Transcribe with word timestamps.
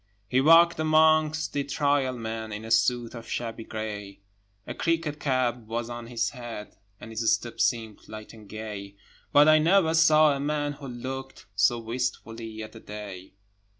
He 0.27 0.41
walked 0.41 0.79
amongst 0.79 1.53
the 1.53 1.63
Trial 1.63 2.17
Men 2.17 2.51
In 2.51 2.65
a 2.65 2.71
suit 2.71 3.13
of 3.13 3.29
shabby 3.29 3.63
grey; 3.65 4.21
A 4.65 4.73
cricket 4.73 5.19
cap 5.19 5.57
was 5.67 5.91
on 5.91 6.07
his 6.07 6.31
head, 6.31 6.75
And 6.99 7.11
his 7.11 7.31
step 7.31 7.59
seemed 7.61 8.09
light 8.09 8.33
and 8.33 8.49
gay; 8.49 8.95
But 9.31 9.47
I 9.47 9.59
never 9.59 9.93
saw 9.93 10.33
a 10.35 10.39
man 10.39 10.71
who 10.73 10.87
looked 10.87 11.45
So 11.53 11.77
wistfully 11.77 12.63
at 12.63 12.71
the 12.71 12.79
day. 12.79 13.33